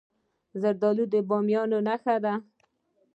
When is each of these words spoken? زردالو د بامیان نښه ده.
زردالو 0.61 1.05
د 1.13 1.15
بامیان 1.29 1.71
نښه 1.87 2.15
ده. 2.23 2.33